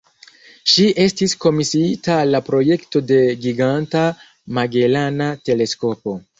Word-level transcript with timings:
Ŝi 0.71 0.85
estis 1.03 1.35
komisiita 1.43 2.15
al 2.23 2.33
la 2.37 2.41
projekto 2.49 3.03
de 3.13 3.21
Giganta 3.45 4.05
Magelana 4.59 5.33
Teleskopo. 5.47 6.21